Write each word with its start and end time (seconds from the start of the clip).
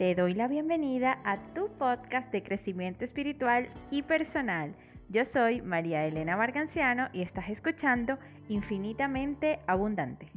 Te 0.00 0.14
doy 0.14 0.32
la 0.32 0.48
bienvenida 0.48 1.20
a 1.24 1.36
tu 1.52 1.68
podcast 1.76 2.32
de 2.32 2.42
crecimiento 2.42 3.04
espiritual 3.04 3.68
y 3.90 4.00
personal. 4.00 4.74
Yo 5.10 5.26
soy 5.26 5.60
María 5.60 6.06
Elena 6.06 6.38
Marganciano 6.38 7.08
y 7.12 7.20
estás 7.20 7.50
escuchando 7.50 8.16
Infinitamente 8.48 9.60
Abundante. 9.66 10.32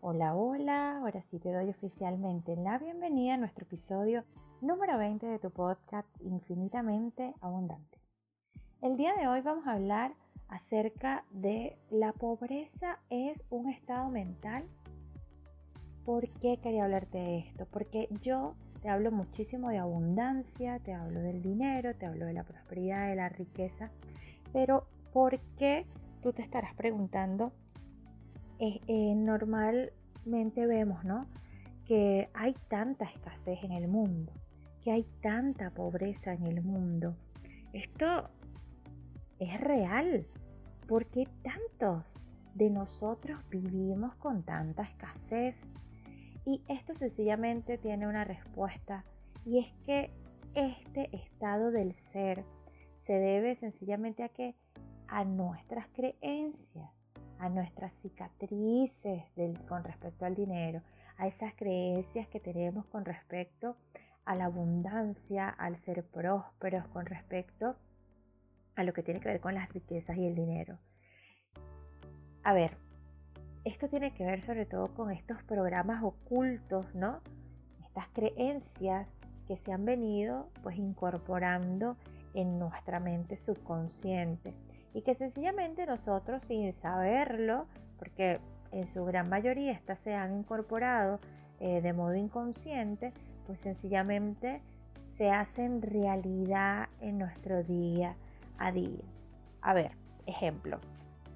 Hola, 0.00 0.36
hola, 0.36 0.98
ahora 0.98 1.20
sí 1.20 1.40
te 1.40 1.52
doy 1.52 1.68
oficialmente 1.68 2.54
la 2.54 2.78
bienvenida 2.78 3.34
a 3.34 3.38
nuestro 3.38 3.64
episodio 3.64 4.22
número 4.60 4.98
20 4.98 5.26
de 5.26 5.40
tu 5.40 5.50
podcast 5.50 6.06
Infinitamente 6.20 7.34
Abundante. 7.40 8.00
El 8.82 8.96
día 8.96 9.14
de 9.16 9.26
hoy 9.26 9.40
vamos 9.40 9.66
a 9.66 9.72
hablar 9.72 10.14
acerca 10.46 11.24
de 11.32 11.76
la 11.90 12.12
pobreza 12.12 13.00
es 13.10 13.42
un 13.50 13.68
estado 13.68 14.10
mental 14.10 14.68
¿Por 16.06 16.28
qué 16.28 16.58
quería 16.62 16.84
hablarte 16.84 17.18
de 17.18 17.38
esto? 17.40 17.66
Porque 17.68 18.08
yo 18.22 18.54
te 18.80 18.88
hablo 18.88 19.10
muchísimo 19.10 19.70
de 19.70 19.78
abundancia, 19.78 20.78
te 20.78 20.94
hablo 20.94 21.20
del 21.20 21.42
dinero, 21.42 21.96
te 21.96 22.06
hablo 22.06 22.26
de 22.26 22.32
la 22.32 22.44
prosperidad, 22.44 23.08
de 23.08 23.16
la 23.16 23.28
riqueza, 23.28 23.90
pero 24.52 24.86
¿por 25.12 25.40
qué 25.56 25.84
tú 26.22 26.32
te 26.32 26.42
estarás 26.42 26.74
preguntando? 26.74 27.52
Eh, 28.60 29.14
normalmente 29.16 30.66
vemos, 30.66 31.04
¿no? 31.04 31.26
Que 31.84 32.30
hay 32.34 32.54
tanta 32.68 33.06
escasez 33.06 33.64
en 33.64 33.72
el 33.72 33.88
mundo, 33.88 34.32
que 34.82 34.92
hay 34.92 35.08
tanta 35.20 35.70
pobreza 35.70 36.34
en 36.34 36.46
el 36.46 36.62
mundo. 36.62 37.16
Esto 37.72 38.30
es 39.40 39.60
real. 39.60 40.28
¿Por 40.86 41.06
qué 41.06 41.26
tantos 41.42 42.20
de 42.54 42.70
nosotros 42.70 43.40
vivimos 43.50 44.14
con 44.14 44.44
tanta 44.44 44.84
escasez? 44.84 45.68
Y 46.46 46.62
esto 46.68 46.94
sencillamente 46.94 47.76
tiene 47.76 48.06
una 48.06 48.24
respuesta 48.24 49.04
y 49.44 49.58
es 49.58 49.72
que 49.84 50.12
este 50.54 51.14
estado 51.14 51.72
del 51.72 51.94
ser 51.94 52.44
se 52.96 53.14
debe 53.14 53.56
sencillamente 53.56 54.22
a 54.22 54.28
que 54.28 54.54
a 55.08 55.24
nuestras 55.24 55.88
creencias, 55.88 57.04
a 57.40 57.48
nuestras 57.48 57.94
cicatrices 57.94 59.24
con 59.68 59.82
respecto 59.82 60.24
al 60.24 60.36
dinero, 60.36 60.82
a 61.18 61.26
esas 61.26 61.52
creencias 61.54 62.28
que 62.28 62.38
tenemos 62.38 62.86
con 62.86 63.04
respecto 63.04 63.76
a 64.24 64.36
la 64.36 64.44
abundancia, 64.44 65.48
al 65.48 65.76
ser 65.76 66.04
prósperos, 66.04 66.86
con 66.88 67.06
respecto 67.06 67.76
a 68.76 68.84
lo 68.84 68.92
que 68.92 69.02
tiene 69.02 69.18
que 69.18 69.28
ver 69.28 69.40
con 69.40 69.54
las 69.54 69.68
riquezas 69.72 70.16
y 70.16 70.26
el 70.26 70.36
dinero. 70.36 70.78
A 72.44 72.52
ver, 72.52 72.78
esto 73.66 73.88
tiene 73.88 74.12
que 74.14 74.24
ver 74.24 74.42
sobre 74.42 74.64
todo 74.64 74.94
con 74.94 75.10
estos 75.10 75.42
programas 75.42 76.02
ocultos, 76.04 76.86
¿no? 76.94 77.20
Estas 77.84 78.06
creencias 78.12 79.08
que 79.48 79.56
se 79.56 79.72
han 79.72 79.84
venido 79.84 80.48
pues 80.62 80.76
incorporando 80.76 81.96
en 82.32 82.60
nuestra 82.60 83.00
mente 83.00 83.36
subconsciente 83.36 84.54
y 84.94 85.02
que 85.02 85.14
sencillamente 85.14 85.84
nosotros 85.84 86.44
sin 86.44 86.72
saberlo, 86.72 87.66
porque 87.98 88.38
en 88.70 88.86
su 88.86 89.04
gran 89.04 89.28
mayoría 89.28 89.72
estas 89.72 89.98
se 89.98 90.14
han 90.14 90.38
incorporado 90.38 91.18
eh, 91.58 91.80
de 91.80 91.92
modo 91.92 92.14
inconsciente, 92.14 93.12
pues 93.46 93.58
sencillamente 93.58 94.62
se 95.08 95.30
hacen 95.30 95.82
realidad 95.82 96.88
en 97.00 97.18
nuestro 97.18 97.64
día 97.64 98.14
a 98.58 98.70
día. 98.70 99.04
A 99.60 99.74
ver, 99.74 99.90
ejemplo, 100.24 100.78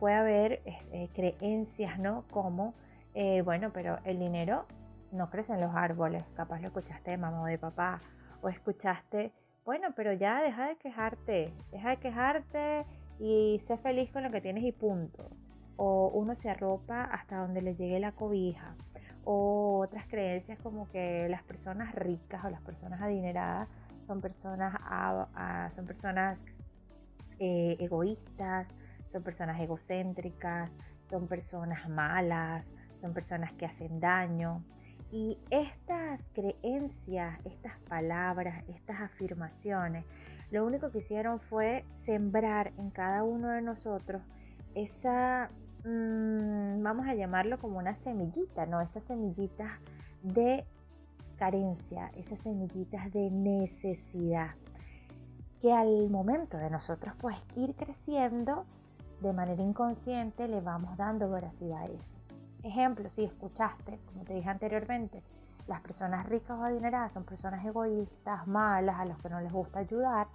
puede 0.00 0.14
haber 0.14 0.62
eh, 0.64 1.10
creencias, 1.14 1.98
¿no? 1.98 2.24
Como, 2.30 2.74
eh, 3.14 3.42
bueno, 3.42 3.70
pero 3.72 3.98
el 4.04 4.18
dinero 4.18 4.64
no 5.12 5.28
crece 5.28 5.52
en 5.52 5.60
los 5.60 5.74
árboles, 5.76 6.24
capaz 6.34 6.60
lo 6.60 6.68
escuchaste 6.68 7.10
de 7.12 7.18
mamá 7.18 7.42
o 7.42 7.46
de 7.46 7.58
papá, 7.58 8.00
o 8.40 8.48
escuchaste, 8.48 9.32
bueno, 9.66 9.88
pero 9.94 10.14
ya 10.14 10.40
deja 10.40 10.68
de 10.68 10.76
quejarte, 10.76 11.52
deja 11.70 11.90
de 11.90 11.96
quejarte 11.98 12.86
y 13.18 13.58
sé 13.60 13.76
feliz 13.76 14.10
con 14.10 14.22
lo 14.22 14.30
que 14.30 14.40
tienes 14.40 14.64
y 14.64 14.72
punto. 14.72 15.28
O 15.76 16.08
uno 16.08 16.34
se 16.34 16.48
arropa 16.48 17.04
hasta 17.04 17.36
donde 17.36 17.60
le 17.60 17.74
llegue 17.74 18.00
la 18.00 18.12
cobija. 18.12 18.74
O 19.24 19.80
otras 19.84 20.06
creencias 20.06 20.58
como 20.58 20.90
que 20.90 21.28
las 21.28 21.42
personas 21.42 21.94
ricas 21.94 22.44
o 22.44 22.50
las 22.50 22.62
personas 22.62 23.00
adineradas 23.02 23.68
son 24.06 24.20
personas, 24.20 24.74
son 25.72 25.86
personas 25.86 26.44
eh, 27.38 27.76
egoístas, 27.78 28.76
son 29.10 29.22
personas 29.22 29.60
egocéntricas, 29.60 30.76
son 31.02 31.26
personas 31.26 31.88
malas, 31.88 32.72
son 32.94 33.12
personas 33.12 33.52
que 33.52 33.66
hacen 33.66 34.00
daño. 34.00 34.64
Y 35.10 35.38
estas 35.50 36.30
creencias, 36.30 37.38
estas 37.44 37.78
palabras, 37.88 38.64
estas 38.68 39.00
afirmaciones, 39.00 40.04
lo 40.50 40.64
único 40.64 40.90
que 40.90 40.98
hicieron 40.98 41.40
fue 41.40 41.84
sembrar 41.94 42.72
en 42.76 42.90
cada 42.90 43.24
uno 43.24 43.48
de 43.48 43.62
nosotros 43.62 44.22
esa, 44.74 45.50
mm, 45.84 46.82
vamos 46.82 47.08
a 47.08 47.14
llamarlo 47.14 47.58
como 47.58 47.78
una 47.78 47.94
semillita, 47.94 48.66
¿no? 48.66 48.80
Esas 48.80 49.04
semillitas 49.04 49.72
de 50.22 50.64
carencia, 51.38 52.10
esas 52.16 52.42
semillitas 52.42 53.10
de 53.12 53.30
necesidad, 53.30 54.54
que 55.60 55.72
al 55.72 56.08
momento 56.10 56.56
de 56.56 56.70
nosotros 56.70 57.14
pues 57.18 57.36
ir 57.56 57.74
creciendo, 57.74 58.66
de 59.20 59.32
manera 59.32 59.62
inconsciente 59.62 60.48
le 60.48 60.60
vamos 60.60 60.96
dando 60.96 61.30
veracidad 61.30 61.82
a 61.82 61.86
eso. 61.86 62.14
Ejemplo, 62.62 63.08
si 63.10 63.24
escuchaste, 63.24 63.98
como 64.06 64.24
te 64.24 64.34
dije 64.34 64.48
anteriormente, 64.48 65.22
las 65.66 65.80
personas 65.80 66.26
ricas 66.26 66.58
o 66.58 66.64
adineradas 66.64 67.12
son 67.12 67.24
personas 67.24 67.64
egoístas, 67.64 68.46
malas, 68.46 68.98
a 68.98 69.04
los 69.04 69.18
que 69.18 69.30
no 69.30 69.40
les 69.40 69.52
gusta 69.52 69.78
ayudar, 69.78 70.26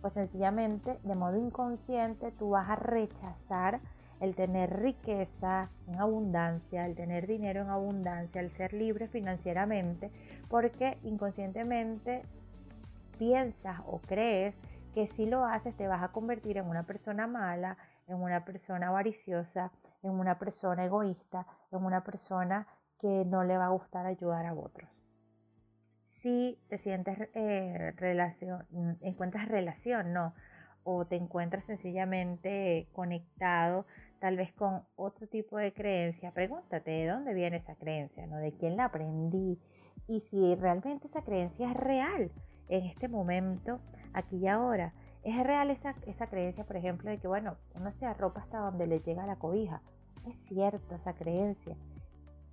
pues 0.00 0.12
sencillamente 0.14 0.98
de 1.02 1.14
modo 1.14 1.36
inconsciente 1.36 2.30
tú 2.32 2.50
vas 2.50 2.68
a 2.68 2.76
rechazar 2.76 3.80
el 4.20 4.34
tener 4.34 4.80
riqueza 4.80 5.70
en 5.86 6.00
abundancia, 6.00 6.86
el 6.86 6.94
tener 6.94 7.26
dinero 7.26 7.62
en 7.62 7.70
abundancia, 7.70 8.40
el 8.40 8.50
ser 8.50 8.72
libre 8.72 9.08
financieramente, 9.08 10.10
porque 10.48 10.98
inconscientemente 11.02 12.22
piensas 13.18 13.80
o 13.86 13.98
crees 13.98 14.60
que 14.94 15.06
si 15.06 15.26
lo 15.26 15.44
haces 15.44 15.76
te 15.76 15.88
vas 15.88 16.02
a 16.02 16.08
convertir 16.08 16.56
en 16.56 16.68
una 16.68 16.84
persona 16.84 17.26
mala, 17.26 17.76
en 18.06 18.16
una 18.16 18.44
persona 18.44 18.88
avariciosa, 18.88 19.72
en 20.02 20.12
una 20.12 20.38
persona 20.38 20.84
egoísta, 20.84 21.46
en 21.72 21.84
una 21.84 22.04
persona 22.04 22.66
que 22.98 23.24
no 23.26 23.44
le 23.44 23.56
va 23.56 23.66
a 23.66 23.70
gustar 23.70 24.06
ayudar 24.06 24.46
a 24.46 24.54
otros. 24.54 24.90
Si 26.04 26.62
te 26.68 26.78
sientes 26.78 27.28
eh, 27.34 27.92
relación, 27.96 28.66
encuentras 29.00 29.48
relación, 29.48 30.12
no, 30.12 30.34
o 30.84 31.06
te 31.06 31.16
encuentras 31.16 31.64
sencillamente 31.64 32.88
conectado 32.92 33.86
tal 34.20 34.36
vez 34.36 34.52
con 34.52 34.82
otro 34.96 35.26
tipo 35.26 35.58
de 35.58 35.74
creencia, 35.74 36.32
pregúntate 36.32 36.90
de 36.90 37.08
dónde 37.08 37.34
viene 37.34 37.58
esa 37.58 37.74
creencia, 37.74 38.26
¿no? 38.26 38.38
De 38.38 38.56
quién 38.56 38.76
la 38.76 38.86
aprendí 38.86 39.60
y 40.06 40.20
si 40.20 40.54
realmente 40.54 41.08
esa 41.08 41.24
creencia 41.24 41.70
es 41.70 41.76
real 41.76 42.32
en 42.68 42.86
este 42.86 43.08
momento, 43.08 43.80
aquí 44.12 44.38
y 44.38 44.48
ahora. 44.48 44.94
Es 45.24 45.42
real 45.42 45.70
esa, 45.70 45.94
esa 46.06 46.28
creencia, 46.28 46.64
por 46.64 46.76
ejemplo, 46.76 47.10
de 47.10 47.18
que, 47.18 47.26
bueno, 47.26 47.56
uno 47.74 47.92
se 47.92 48.04
arropa 48.04 48.40
hasta 48.40 48.58
donde 48.58 48.86
le 48.86 49.00
llega 49.00 49.26
la 49.26 49.36
cobija. 49.36 49.80
Es 50.26 50.36
cierto 50.36 50.94
esa 50.94 51.14
creencia. 51.14 51.76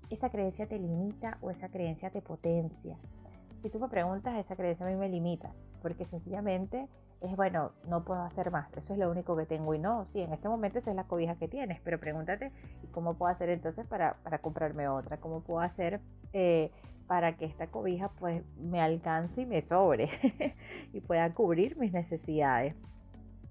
Esa 0.09 0.29
creencia 0.29 0.67
te 0.67 0.79
limita 0.79 1.37
o 1.41 1.51
esa 1.51 1.69
creencia 1.69 2.11
te 2.11 2.21
potencia. 2.21 2.97
Si 3.55 3.69
tú 3.69 3.79
me 3.79 3.89
preguntas, 3.89 4.37
esa 4.37 4.55
creencia 4.55 4.85
a 4.85 4.89
mí 4.89 4.95
me 4.95 5.09
limita, 5.09 5.53
porque 5.81 6.05
sencillamente 6.05 6.87
es, 7.21 7.35
bueno, 7.35 7.73
no 7.87 8.03
puedo 8.03 8.21
hacer 8.21 8.49
más, 8.51 8.71
eso 8.75 8.93
es 8.93 8.99
lo 8.99 9.11
único 9.11 9.35
que 9.35 9.45
tengo 9.45 9.75
y 9.75 9.79
no, 9.79 10.05
sí, 10.05 10.21
en 10.21 10.33
este 10.33 10.49
momento 10.49 10.79
esa 10.79 10.89
es 10.89 10.95
la 10.95 11.03
cobija 11.03 11.35
que 11.35 11.47
tienes, 11.47 11.79
pero 11.81 11.99
pregúntate, 11.99 12.51
¿y 12.81 12.87
cómo 12.87 13.13
puedo 13.13 13.31
hacer 13.31 13.49
entonces 13.49 13.85
para, 13.85 14.15
para 14.23 14.39
comprarme 14.39 14.87
otra? 14.87 15.17
¿Cómo 15.17 15.41
puedo 15.41 15.59
hacer 15.59 16.01
eh, 16.33 16.71
para 17.11 17.35
que 17.35 17.43
esta 17.43 17.67
cobija 17.67 18.07
pues 18.07 18.41
me 18.55 18.79
alcance 18.79 19.41
y 19.41 19.45
me 19.45 19.61
sobre 19.61 20.07
y 20.93 21.01
pueda 21.01 21.33
cubrir 21.33 21.75
mis 21.75 21.91
necesidades. 21.91 22.73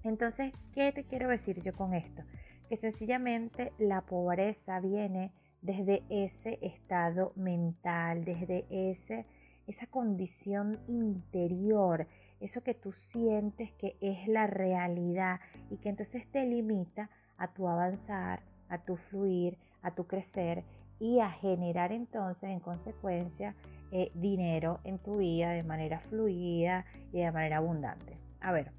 Entonces, 0.01 0.51
¿qué 0.73 0.91
te 0.91 1.03
quiero 1.03 1.29
decir 1.29 1.61
yo 1.61 1.71
con 1.71 1.93
esto? 1.93 2.23
Que 2.69 2.75
sencillamente 2.75 3.71
la 3.77 4.01
pobreza 4.01 4.79
viene 4.79 5.31
desde 5.61 6.01
ese 6.09 6.57
estado 6.63 7.33
mental, 7.35 8.25
desde 8.25 8.65
ese, 8.71 9.27
esa 9.67 9.85
condición 9.85 10.79
interior, 10.87 12.07
eso 12.39 12.63
que 12.63 12.73
tú 12.73 12.93
sientes 12.93 13.71
que 13.73 13.95
es 14.01 14.27
la 14.27 14.47
realidad 14.47 15.39
y 15.69 15.77
que 15.77 15.89
entonces 15.89 16.25
te 16.31 16.47
limita 16.47 17.11
a 17.37 17.53
tu 17.53 17.67
avanzar, 17.67 18.41
a 18.69 18.79
tu 18.79 18.97
fluir, 18.97 19.59
a 19.83 19.93
tu 19.93 20.07
crecer 20.07 20.63
y 21.01 21.19
a 21.19 21.31
generar 21.31 21.91
entonces 21.91 22.51
en 22.51 22.59
consecuencia 22.59 23.55
eh, 23.91 24.11
dinero 24.13 24.79
en 24.83 24.99
tu 24.99 25.17
vida 25.17 25.49
de 25.49 25.63
manera 25.63 25.99
fluida 25.99 26.85
y 27.11 27.21
de 27.21 27.31
manera 27.31 27.57
abundante. 27.57 28.19
A 28.39 28.51
ver, 28.51 28.71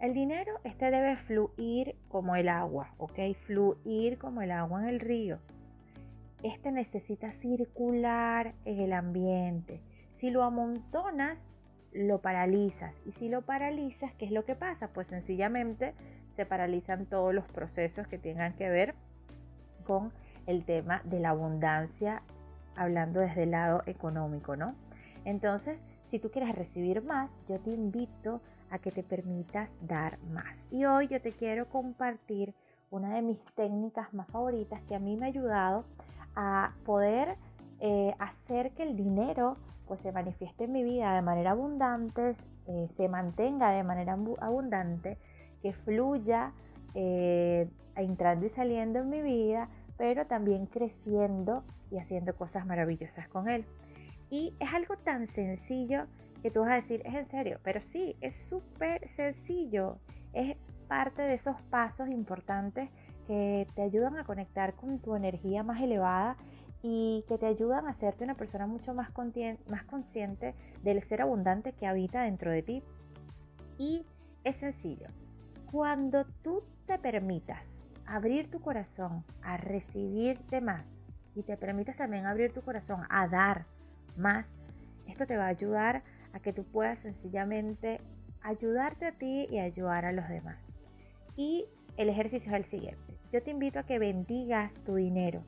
el 0.00 0.14
dinero 0.14 0.58
este 0.64 0.90
debe 0.90 1.18
fluir 1.18 1.94
como 2.08 2.34
el 2.34 2.48
agua, 2.48 2.94
¿ok? 2.96 3.18
Fluir 3.38 4.16
como 4.16 4.40
el 4.40 4.52
agua 4.52 4.82
en 4.82 4.88
el 4.88 5.00
río. 5.00 5.38
este 6.42 6.72
necesita 6.72 7.30
circular 7.30 8.54
en 8.64 8.80
el 8.80 8.94
ambiente. 8.94 9.82
Si 10.14 10.30
lo 10.30 10.44
amontonas, 10.44 11.50
lo 11.92 12.22
paralizas. 12.22 13.02
Y 13.04 13.12
si 13.12 13.28
lo 13.28 13.42
paralizas, 13.42 14.14
¿qué 14.14 14.24
es 14.24 14.32
lo 14.32 14.46
que 14.46 14.54
pasa? 14.54 14.88
Pues 14.94 15.08
sencillamente 15.08 15.92
se 16.36 16.46
paralizan 16.46 17.04
todos 17.04 17.34
los 17.34 17.44
procesos 17.44 18.06
que 18.06 18.16
tengan 18.16 18.54
que 18.54 18.70
ver 18.70 18.94
con 19.84 20.12
el 20.46 20.64
tema 20.64 21.02
de 21.04 21.20
la 21.20 21.30
abundancia, 21.30 22.22
hablando 22.74 23.20
desde 23.20 23.44
el 23.44 23.52
lado 23.52 23.82
económico, 23.86 24.56
¿no? 24.56 24.74
Entonces, 25.24 25.78
si 26.04 26.18
tú 26.18 26.30
quieres 26.30 26.54
recibir 26.54 27.02
más, 27.02 27.40
yo 27.48 27.58
te 27.58 27.70
invito 27.70 28.40
a 28.70 28.78
que 28.78 28.92
te 28.92 29.02
permitas 29.02 29.78
dar 29.82 30.18
más. 30.30 30.68
Y 30.70 30.84
hoy 30.84 31.08
yo 31.08 31.20
te 31.20 31.32
quiero 31.32 31.68
compartir 31.68 32.54
una 32.90 33.14
de 33.14 33.22
mis 33.22 33.42
técnicas 33.54 34.12
más 34.14 34.28
favoritas 34.28 34.80
que 34.88 34.94
a 34.94 34.98
mí 34.98 35.16
me 35.16 35.26
ha 35.26 35.28
ayudado 35.28 35.84
a 36.34 36.74
poder 36.84 37.36
eh, 37.80 38.14
hacer 38.18 38.72
que 38.72 38.82
el 38.82 38.96
dinero 38.96 39.56
pues 39.86 40.00
se 40.00 40.12
manifieste 40.12 40.64
en 40.64 40.72
mi 40.72 40.82
vida 40.82 41.14
de 41.14 41.22
manera 41.22 41.52
abundante, 41.52 42.34
eh, 42.66 42.86
se 42.90 43.08
mantenga 43.08 43.70
de 43.70 43.84
manera 43.84 44.18
abundante, 44.40 45.18
que 45.62 45.72
fluya 45.72 46.52
eh, 46.94 47.68
entrando 47.94 48.46
y 48.46 48.48
saliendo 48.48 48.98
en 49.00 49.10
mi 49.10 49.22
vida, 49.22 49.68
pero 49.96 50.26
también 50.26 50.66
creciendo 50.66 51.64
y 51.90 51.98
haciendo 51.98 52.34
cosas 52.36 52.66
maravillosas 52.66 53.28
con 53.28 53.48
él. 53.48 53.64
Y 54.30 54.54
es 54.58 54.72
algo 54.72 54.96
tan 54.96 55.26
sencillo 55.26 56.06
que 56.42 56.50
tú 56.50 56.60
vas 56.60 56.70
a 56.70 56.74
decir, 56.76 57.02
es 57.04 57.14
en 57.14 57.26
serio, 57.26 57.60
pero 57.62 57.80
sí, 57.80 58.16
es 58.20 58.36
súper 58.36 59.08
sencillo. 59.08 59.98
Es 60.32 60.56
parte 60.88 61.22
de 61.22 61.34
esos 61.34 61.60
pasos 61.62 62.08
importantes 62.08 62.90
que 63.26 63.66
te 63.74 63.82
ayudan 63.82 64.18
a 64.18 64.24
conectar 64.24 64.74
con 64.74 64.98
tu 65.00 65.14
energía 65.14 65.62
más 65.62 65.80
elevada 65.80 66.36
y 66.82 67.24
que 67.26 67.38
te 67.38 67.46
ayudan 67.46 67.86
a 67.86 67.90
hacerte 67.90 68.24
una 68.24 68.36
persona 68.36 68.66
mucho 68.66 68.94
más, 68.94 69.10
más 69.68 69.84
consciente 69.84 70.54
del 70.82 71.02
ser 71.02 71.22
abundante 71.22 71.72
que 71.72 71.86
habita 71.86 72.22
dentro 72.22 72.50
de 72.50 72.62
ti. 72.62 72.82
Y 73.78 74.06
es 74.44 74.56
sencillo. 74.56 75.08
Cuando 75.70 76.24
tú 76.42 76.62
te 76.86 76.98
permitas 76.98 77.85
abrir 78.06 78.50
tu 78.50 78.60
corazón 78.60 79.24
a 79.42 79.56
recibirte 79.56 80.60
más 80.60 81.04
y 81.34 81.42
te 81.42 81.56
permitas 81.56 81.96
también 81.96 82.26
abrir 82.26 82.52
tu 82.52 82.62
corazón 82.62 83.02
a 83.10 83.28
dar 83.28 83.66
más, 84.16 84.54
esto 85.06 85.26
te 85.26 85.36
va 85.36 85.44
a 85.44 85.48
ayudar 85.48 86.02
a 86.32 86.40
que 86.40 86.52
tú 86.52 86.64
puedas 86.64 87.00
sencillamente 87.00 88.00
ayudarte 88.42 89.06
a 89.06 89.12
ti 89.12 89.46
y 89.50 89.58
ayudar 89.58 90.04
a 90.04 90.12
los 90.12 90.28
demás. 90.28 90.58
Y 91.36 91.66
el 91.96 92.08
ejercicio 92.08 92.52
es 92.52 92.56
el 92.56 92.64
siguiente. 92.64 93.14
Yo 93.32 93.42
te 93.42 93.50
invito 93.50 93.78
a 93.78 93.82
que 93.82 93.98
bendigas 93.98 94.78
tu 94.84 94.94
dinero. 94.94 95.42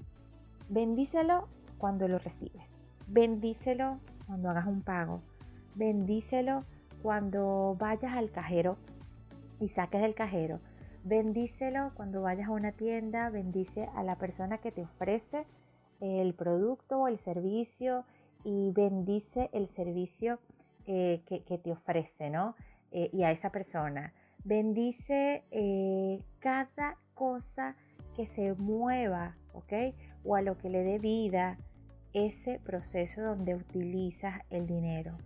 Bendícelo 0.68 1.48
cuando 1.78 2.08
lo 2.08 2.18
recibes. 2.18 2.80
Bendícelo 3.06 4.00
cuando 4.26 4.50
hagas 4.50 4.66
un 4.66 4.82
pago. 4.82 5.22
Bendícelo 5.74 6.64
cuando 7.02 7.76
vayas 7.78 8.14
al 8.14 8.30
cajero 8.30 8.76
y 9.60 9.68
saques 9.68 10.02
del 10.02 10.14
cajero. 10.14 10.60
Bendícelo 11.08 11.92
cuando 11.94 12.20
vayas 12.20 12.48
a 12.48 12.52
una 12.52 12.72
tienda. 12.72 13.30
Bendice 13.30 13.88
a 13.94 14.02
la 14.02 14.16
persona 14.16 14.58
que 14.58 14.72
te 14.72 14.82
ofrece 14.82 15.46
el 16.00 16.34
producto 16.34 16.98
o 17.00 17.08
el 17.08 17.18
servicio 17.18 18.04
y 18.44 18.72
bendice 18.72 19.48
el 19.54 19.68
servicio 19.68 20.38
eh, 20.86 21.22
que, 21.24 21.40
te 21.56 21.72
ofrece, 21.72 22.28
¿no? 22.28 22.56
Eh, 22.92 23.08
y 23.10 23.22
a 23.22 23.30
esa 23.30 23.50
persona. 23.50 24.12
Bendice 24.44 25.44
eh, 25.50 26.22
cada 26.40 26.98
cosa 27.14 27.74
que 28.14 28.26
se 28.26 28.52
mueva, 28.52 29.38
¿ok? 29.54 29.94
O 30.24 30.36
a 30.36 30.42
lo 30.42 30.58
que 30.58 30.68
le 30.68 30.84
dé 30.84 30.98
vida 30.98 31.56
ese 32.12 32.58
proceso 32.58 33.22
donde 33.22 33.54
utilizas 33.54 34.42
el 34.50 34.66
dinero. 34.66 35.16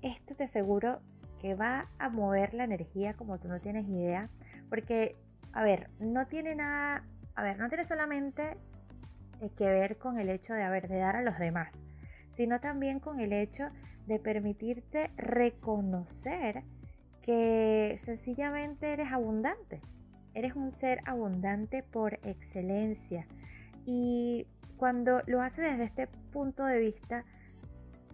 Esto 0.00 0.34
te 0.34 0.44
aseguro 0.44 1.00
que 1.42 1.54
va 1.56 1.90
a 1.98 2.08
mover 2.08 2.54
la 2.54 2.64
energía 2.64 3.14
como 3.14 3.38
tú 3.38 3.48
no 3.48 3.60
tienes 3.60 3.86
idea, 3.86 4.30
porque, 4.72 5.16
a 5.52 5.62
ver, 5.62 5.90
no 6.00 6.28
tiene 6.28 6.54
nada, 6.54 7.04
a 7.34 7.42
ver, 7.42 7.58
no 7.58 7.68
tiene 7.68 7.84
solamente 7.84 8.56
que 9.58 9.66
ver 9.68 9.98
con 9.98 10.18
el 10.18 10.30
hecho 10.30 10.54
de, 10.54 10.62
haber 10.62 10.88
de 10.88 10.96
dar 10.96 11.14
a 11.14 11.20
los 11.20 11.38
demás, 11.38 11.82
sino 12.30 12.58
también 12.58 12.98
con 12.98 13.20
el 13.20 13.34
hecho 13.34 13.68
de 14.06 14.18
permitirte 14.18 15.10
reconocer 15.18 16.62
que 17.20 17.98
sencillamente 18.00 18.94
eres 18.94 19.12
abundante. 19.12 19.82
Eres 20.32 20.56
un 20.56 20.72
ser 20.72 21.02
abundante 21.04 21.82
por 21.82 22.14
excelencia. 22.22 23.26
Y 23.84 24.46
cuando 24.78 25.20
lo 25.26 25.42
haces 25.42 25.70
desde 25.70 25.84
este 25.84 26.06
punto 26.32 26.64
de 26.64 26.78
vista, 26.78 27.26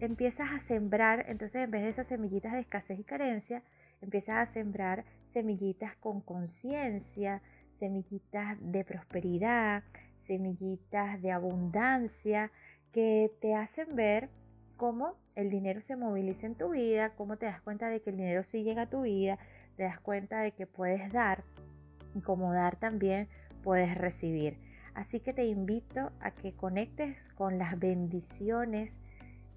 empiezas 0.01 0.51
a 0.51 0.59
sembrar, 0.59 1.23
entonces 1.29 1.63
en 1.63 1.71
vez 1.71 1.83
de 1.83 1.89
esas 1.89 2.07
semillitas 2.07 2.51
de 2.51 2.59
escasez 2.59 2.99
y 2.99 3.05
carencia, 3.05 3.63
empiezas 4.01 4.37
a 4.37 4.51
sembrar 4.51 5.05
semillitas 5.25 5.95
con 5.97 6.21
conciencia, 6.21 7.41
semillitas 7.71 8.57
de 8.59 8.83
prosperidad, 8.83 9.83
semillitas 10.17 11.21
de 11.21 11.31
abundancia, 11.31 12.51
que 12.91 13.31
te 13.39 13.55
hacen 13.55 13.95
ver 13.95 14.29
cómo 14.77 15.15
el 15.35 15.49
dinero 15.49 15.81
se 15.81 15.95
moviliza 15.95 16.47
en 16.47 16.55
tu 16.55 16.69
vida, 16.69 17.11
cómo 17.15 17.37
te 17.37 17.45
das 17.45 17.61
cuenta 17.61 17.89
de 17.89 18.01
que 18.01 18.09
el 18.09 18.17
dinero 18.17 18.43
sí 18.43 18.63
llega 18.63 18.83
a 18.83 18.89
tu 18.89 19.03
vida, 19.03 19.37
te 19.75 19.83
das 19.83 19.99
cuenta 19.99 20.41
de 20.41 20.51
que 20.51 20.65
puedes 20.65 21.11
dar 21.11 21.43
y 22.15 22.21
como 22.21 22.53
dar 22.53 22.77
también 22.77 23.27
puedes 23.63 23.95
recibir. 23.95 24.57
Así 24.93 25.19
que 25.19 25.33
te 25.33 25.45
invito 25.45 26.11
a 26.19 26.31
que 26.31 26.53
conectes 26.53 27.29
con 27.29 27.57
las 27.57 27.79
bendiciones 27.79 28.97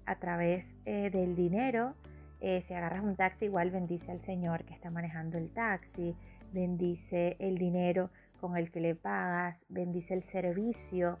a 0.05 0.15
través 0.19 0.77
eh, 0.85 1.09
del 1.09 1.35
dinero. 1.35 1.95
Eh, 2.45 2.61
si 2.61 2.73
agarras 2.73 3.05
un 3.05 3.15
taxi, 3.15 3.45
igual 3.45 3.71
bendice 3.71 4.11
al 4.11 4.19
Señor 4.19 4.65
que 4.65 4.73
está 4.73 4.91
manejando 4.91 5.37
el 5.37 5.49
taxi, 5.49 6.13
bendice 6.51 7.37
el 7.39 7.57
dinero 7.57 8.09
con 8.41 8.57
el 8.57 8.69
que 8.69 8.81
le 8.81 8.95
pagas, 8.95 9.65
bendice 9.69 10.13
el 10.13 10.23
servicio 10.23 11.17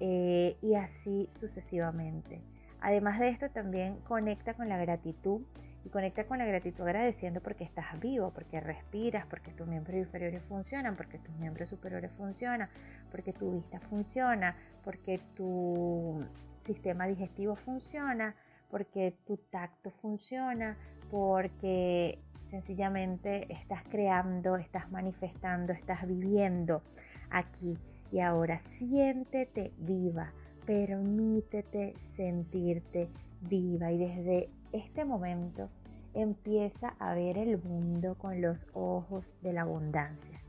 eh, 0.00 0.56
y 0.62 0.74
así 0.76 1.28
sucesivamente. 1.30 2.40
Además 2.80 3.20
de 3.20 3.28
esto, 3.28 3.50
también 3.50 3.96
conecta 4.08 4.54
con 4.54 4.70
la 4.70 4.78
gratitud 4.78 5.42
y 5.84 5.90
conecta 5.90 6.24
con 6.24 6.38
la 6.38 6.46
gratitud 6.46 6.80
agradeciendo 6.84 7.42
porque 7.42 7.64
estás 7.64 8.00
vivo, 8.00 8.30
porque 8.30 8.58
respiras, 8.58 9.26
porque 9.26 9.52
tus 9.52 9.66
miembros 9.66 9.98
inferiores 9.98 10.42
funcionan, 10.44 10.96
porque 10.96 11.18
tus 11.18 11.36
miembros 11.36 11.68
superiores 11.68 12.10
funcionan, 12.12 12.70
porque 13.10 13.34
tu 13.34 13.52
vista 13.52 13.80
funciona, 13.80 14.56
porque 14.82 15.20
tu 15.36 16.24
sistema 16.60 17.06
digestivo 17.06 17.54
funciona, 17.54 18.34
porque 18.74 19.16
tu 19.24 19.36
tacto 19.36 19.92
funciona, 20.02 20.76
porque 21.08 22.18
sencillamente 22.42 23.46
estás 23.52 23.84
creando, 23.84 24.56
estás 24.56 24.90
manifestando, 24.90 25.72
estás 25.72 26.04
viviendo 26.08 26.82
aquí 27.30 27.78
y 28.10 28.18
ahora. 28.18 28.58
Siéntete 28.58 29.72
viva 29.78 30.32
permítete 30.66 31.94
sentirte 32.00 33.10
viva 33.42 33.92
y 33.92 33.98
desde 33.98 34.50
este 34.72 35.04
momento 35.04 35.68
empieza 36.12 36.96
a 36.98 37.14
ver 37.14 37.38
el 37.38 37.62
mundo 37.62 38.16
con 38.18 38.40
los 38.40 38.66
ojos 38.72 39.36
de 39.40 39.52
la 39.52 39.62
abundancia. 39.62 40.40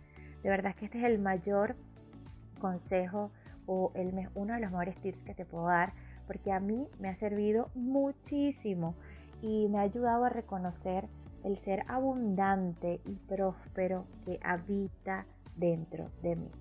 De 0.41 0.49
verdad 0.49 0.73
que 0.73 0.85
este 0.85 0.97
es 0.97 1.03
el 1.03 1.19
mayor 1.19 1.75
consejo 2.59 3.29
o 3.67 3.91
el, 3.93 4.29
uno 4.33 4.55
de 4.55 4.61
los 4.61 4.71
mejores 4.71 4.95
tips 4.99 5.21
que 5.21 5.35
te 5.35 5.45
puedo 5.45 5.67
dar 5.67 5.93
porque 6.27 6.51
a 6.51 6.59
mí 6.59 6.87
me 6.99 7.09
ha 7.09 7.15
servido 7.15 7.69
muchísimo 7.75 8.95
y 9.41 9.67
me 9.69 9.79
ha 9.79 9.81
ayudado 9.81 10.25
a 10.25 10.29
reconocer 10.29 11.07
el 11.43 11.57
ser 11.57 11.83
abundante 11.87 13.01
y 13.05 13.15
próspero 13.27 14.05
que 14.25 14.39
habita 14.43 15.25
dentro 15.55 16.09
de 16.21 16.35
mí. 16.35 16.51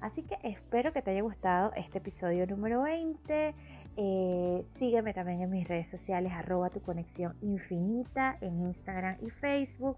Así 0.00 0.22
que 0.22 0.36
espero 0.42 0.92
que 0.92 1.00
te 1.00 1.12
haya 1.12 1.22
gustado 1.22 1.72
este 1.76 1.96
episodio 1.96 2.46
número 2.46 2.82
20. 2.82 3.54
Eh, 3.96 4.62
sígueme 4.66 5.14
también 5.14 5.40
en 5.40 5.50
mis 5.50 5.66
redes 5.66 5.88
sociales, 5.88 6.32
arroba 6.34 6.68
tu 6.68 6.82
conexión 6.82 7.36
infinita 7.40 8.36
en 8.42 8.60
Instagram 8.60 9.16
y 9.22 9.30
Facebook. 9.30 9.96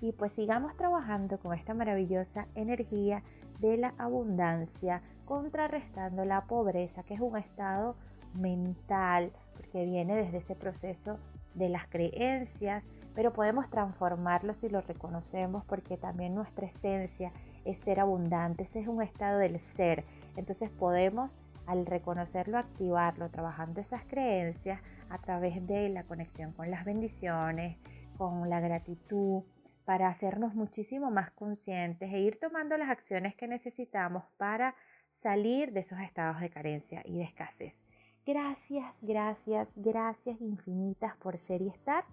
Y 0.00 0.10
pues 0.10 0.32
sigamos 0.32 0.76
trabajando 0.76 1.38
con 1.38 1.54
esta 1.54 1.72
maravillosa 1.72 2.48
energía 2.56 3.22
de 3.60 3.76
la 3.76 3.94
abundancia, 3.96 5.02
contrarrestando 5.24 6.24
la 6.24 6.46
pobreza, 6.46 7.04
que 7.04 7.14
es 7.14 7.20
un 7.20 7.36
estado 7.36 7.94
mental, 8.34 9.32
porque 9.56 9.84
viene 9.84 10.16
desde 10.16 10.38
ese 10.38 10.54
proceso 10.54 11.18
de 11.54 11.68
las 11.68 11.86
creencias, 11.86 12.82
pero 13.14 13.32
podemos 13.32 13.70
transformarlo 13.70 14.54
si 14.54 14.68
lo 14.68 14.80
reconocemos, 14.80 15.64
porque 15.64 15.96
también 15.96 16.34
nuestra 16.34 16.66
esencia 16.66 17.32
es 17.64 17.78
ser 17.78 18.00
abundante, 18.00 18.64
ese 18.64 18.80
es 18.80 18.88
un 18.88 19.02
estado 19.02 19.38
del 19.38 19.60
ser. 19.60 20.04
Entonces 20.36 20.70
podemos 20.70 21.38
al 21.66 21.86
reconocerlo, 21.86 22.58
activarlo, 22.58 23.30
trabajando 23.30 23.80
esas 23.80 24.04
creencias 24.04 24.80
a 25.08 25.18
través 25.18 25.66
de 25.66 25.88
la 25.88 26.04
conexión 26.04 26.52
con 26.52 26.70
las 26.70 26.84
bendiciones, 26.84 27.78
con 28.16 28.50
la 28.50 28.60
gratitud, 28.60 29.44
para 29.84 30.08
hacernos 30.08 30.54
muchísimo 30.54 31.10
más 31.10 31.30
conscientes 31.32 32.12
e 32.12 32.18
ir 32.18 32.38
tomando 32.40 32.76
las 32.76 32.88
acciones 32.88 33.34
que 33.34 33.48
necesitamos 33.48 34.24
para 34.36 34.74
salir 35.12 35.72
de 35.72 35.80
esos 35.80 36.00
estados 36.00 36.40
de 36.40 36.50
carencia 36.50 37.02
y 37.04 37.18
de 37.18 37.24
escasez. 37.24 37.82
Gracias, 38.26 39.02
gracias, 39.02 39.70
gracias 39.76 40.40
infinitas 40.40 41.16
por 41.16 41.38
ser 41.38 41.60
y 41.60 41.68
estar. 41.68 42.04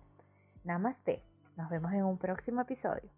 Namaste. 0.63 1.23
Nos 1.55 1.69
vemos 1.69 1.93
en 1.93 2.03
un 2.03 2.17
próximo 2.17 2.61
episodio. 2.61 3.09